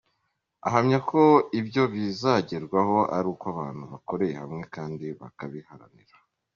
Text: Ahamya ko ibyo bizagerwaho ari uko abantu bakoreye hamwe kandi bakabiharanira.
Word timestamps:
Ahamya 0.67 0.97
ko 1.09 1.21
ibyo 1.59 1.83
bizagerwaho 1.93 2.97
ari 3.15 3.27
uko 3.33 3.45
abantu 3.53 3.83
bakoreye 3.91 4.33
hamwe 4.41 4.63
kandi 4.75 5.05
bakabiharanira. 5.21 6.15